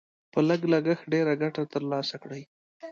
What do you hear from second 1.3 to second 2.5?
ګټه تر لاسه کړئ.